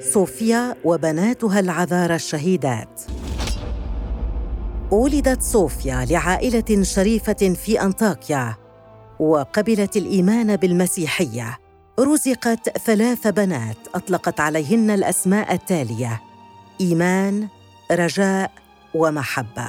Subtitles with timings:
[0.00, 3.00] صوفيا وبناتها العذارى الشهيدات.
[4.90, 8.56] ولدت صوفيا لعائلة شريفة في أنطاكيا
[9.20, 11.58] وقبلت الإيمان بالمسيحية.
[12.00, 16.20] رزقت ثلاث بنات أطلقت عليهن الأسماء التالية
[16.80, 17.48] إيمان
[17.92, 18.50] رجاء
[18.94, 19.68] ومحبة.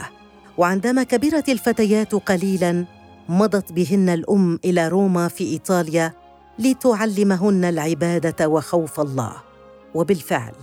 [0.57, 2.85] وعندما كبرت الفتيات قليلا
[3.29, 6.13] مضت بهن الأم إلى روما في إيطاليا
[6.59, 9.46] لتعلمهن العبادة وخوف الله.
[9.95, 10.53] وبالفعل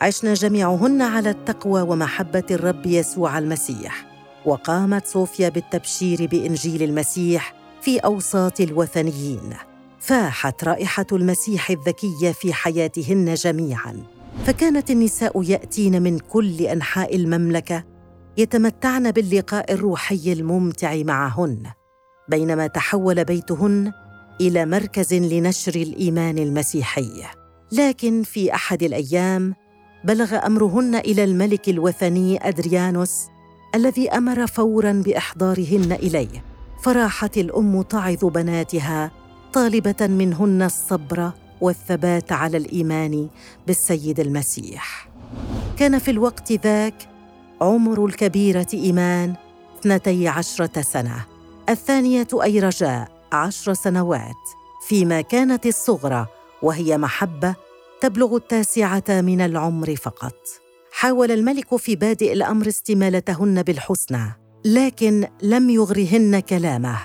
[0.00, 4.06] عشن جميعهن على التقوى ومحبة الرب يسوع المسيح
[4.44, 9.54] وقامت صوفيا بالتبشير بإنجيل المسيح في أوساط الوثنيين
[10.00, 14.02] فاحت رائحة المسيح الذكية في حياتهن جميعا.
[14.44, 17.84] فكانت النساء يأتين من كل أنحاء المملكة
[18.36, 21.62] يتمتعن باللقاء الروحي الممتع معهن
[22.28, 23.92] بينما تحول بيتهن
[24.40, 27.37] إلى مركز لنشر الإيمان المسيحي.
[27.72, 29.54] لكن في أحد الأيام
[30.04, 33.26] بلغ أمرهن إلى الملك الوثني أدريانوس
[33.74, 36.44] الذي أمر فورا بإحضارهن إليه.
[36.82, 39.10] فراحت الأم تعظ بناتها
[39.52, 43.28] طالبة منهن الصبر والثبات على الإيمان
[43.66, 45.08] بالسيد المسيح.
[45.76, 46.94] كان في الوقت ذاك
[47.60, 49.34] عمر الكبيرة إيمان
[49.80, 51.24] اثنتي عشرة سنة
[51.68, 54.50] الثانية أي رجاء عشر سنوات
[54.88, 56.26] فيما كانت الصغرى
[56.62, 57.54] وهي محبة
[58.00, 60.34] تبلغ التاسعة من العمر فقط.
[60.92, 64.32] حاول الملك في بادئ الأمر استمالتهن بالحسنى
[64.64, 66.98] لكن لم يغرهن كلامه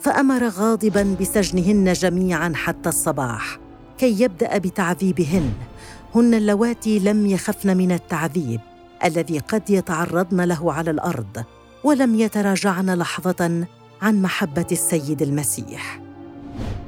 [0.00, 3.58] فأمر غاضبا بسجنهن جميعا حتى الصباح
[3.98, 5.52] كي يبدأ بتعذيبهن.
[6.14, 8.60] هن اللواتي لم يخفن من التعذيب
[9.04, 11.44] الذي قد يتعرضن له على الأرض
[11.84, 13.66] ولم يتراجعن لحظة
[14.02, 16.00] عن محبة السيد المسيح.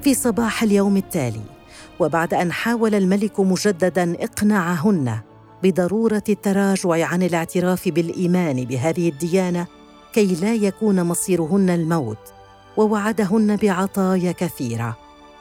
[0.02, 1.57] في صباح اليوم التالي
[2.00, 5.18] وبعد أن حاول الملك مجددا إقناعهن
[5.62, 9.66] بضرورة التراجع عن الاعتراف بالإيمان بهذه الديانة
[10.12, 12.32] كي لا يكون مصيرهن الموت
[12.76, 14.96] ووعدهن بعطايا كثيرة.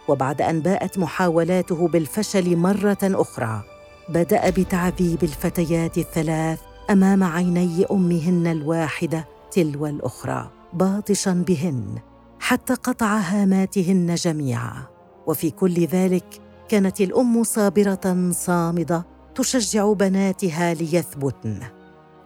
[0.07, 3.63] وبعد أن باءت محاولاته بالفشل مرة أخرى
[4.09, 11.97] بدأ بتعذيب الفتيات الثلاث أمام عيني أمهن الواحدة تلو الأخرى باطشا بهن
[12.39, 14.97] حتى قطع هاماتهن جميعا.
[15.27, 19.05] وفي كل ذلك كانت الأم صابرة صامدة
[19.35, 21.59] تشجع بناتها ليثبتن.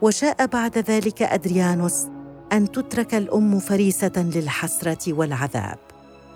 [0.01, 2.05] وشاء بعد ذلك أدريانوس
[2.53, 5.77] أن تترك الأم فريسة للحسرة والعذاب.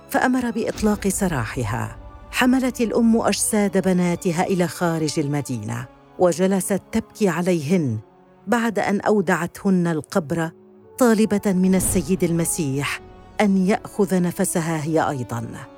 [0.09, 1.97] فأمر بإطلاق سراحها.
[2.31, 5.85] حملت الأم أجساد بناتها إلى خارج المدينة
[6.19, 7.99] وجلست تبكي عليهن
[8.47, 10.51] بعد أن أودعتهن القبر
[10.97, 13.01] طالبة من السيد المسيح
[13.41, 15.74] أن يأخذ نفسها هي أيضا.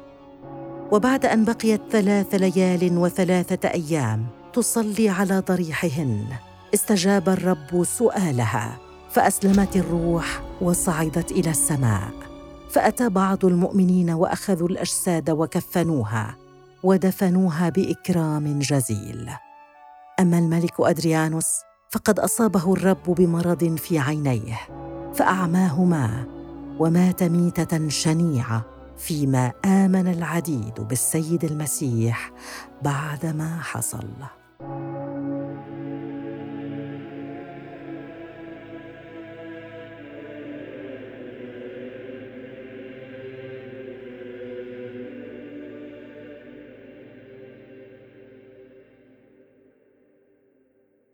[0.92, 6.26] وبعد أن بقيت ثلاث ليال وثلاثة أيام تصلي على ضريحهن
[6.74, 8.78] استجاب الرب سؤالها
[9.12, 12.12] فأسلمت الروح وصعدت إلى السماء.
[12.70, 16.36] فأتى بعض المؤمنين وأخذوا الأجساد وكفنوها
[16.84, 19.30] ودفنوها بإكرام جزيل.
[20.20, 21.48] أما الملك أدريانوس
[21.90, 24.58] فقد أصابه الرب بمرض في عينيه
[25.14, 26.26] فأعماهما
[26.80, 32.32] ومات ميتة شنيعة فيما آمن العديد بالسيد المسيح
[32.82, 34.08] بعدما حصل.